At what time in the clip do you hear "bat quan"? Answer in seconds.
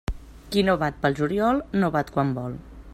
1.97-2.35